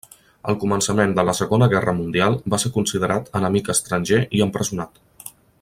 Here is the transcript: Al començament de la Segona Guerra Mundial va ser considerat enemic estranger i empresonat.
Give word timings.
Al 0.51 0.55
començament 0.61 1.13
de 1.19 1.25
la 1.27 1.35
Segona 1.41 1.67
Guerra 1.75 1.95
Mundial 1.99 2.39
va 2.55 2.61
ser 2.65 2.73
considerat 2.81 3.31
enemic 3.41 3.73
estranger 3.77 4.23
i 4.41 4.47
empresonat. 4.51 5.03